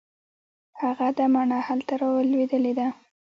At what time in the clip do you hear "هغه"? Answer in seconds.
0.81-1.07